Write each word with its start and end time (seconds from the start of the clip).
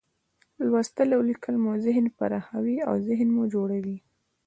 لوستل 0.65 1.09
او 1.15 1.21
لیکل 1.29 1.55
مو 1.63 1.71
ذهن 1.85 2.05
پراخوي، 2.17 2.75
اوذهین 2.91 3.29
مو 3.35 3.43
جوړوي. 3.53 3.97